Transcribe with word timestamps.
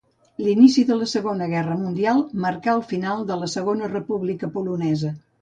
L'inici 0.43 0.83
de 0.87 0.95
la 1.01 1.07
Segona 1.11 1.47
Guerra 1.51 1.75
Mundial 1.81 2.23
marcà 2.47 2.73
el 2.79 2.83
final 2.93 3.23
de 3.33 3.39
la 3.43 3.51
Segona 3.59 3.93
República 3.93 4.53
Polonesa. 4.59 5.15